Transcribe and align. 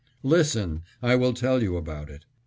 Listen! 0.23 0.81
I 1.03 1.15
will 1.15 1.31
tell 1.35 1.61
you 1.61 1.77
about 1.77 2.09
it. 2.09 2.25